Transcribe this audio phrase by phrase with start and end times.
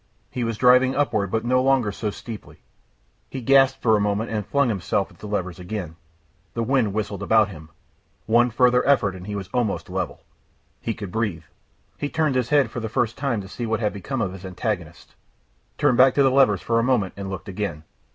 [0.31, 2.63] He was driving upward but no longer so steeply.
[3.29, 5.95] He gasped for a moment and flung himself at the levers again.
[6.55, 7.69] The wind whistled about him.
[8.25, 10.21] One further effort and he was almost level.
[10.81, 11.43] He could breathe.
[11.99, 14.43] He turned his head for the first time to see what had become of his
[14.43, 15.13] antagonists.
[15.77, 17.83] Turned back to the levers for a moment and looked again.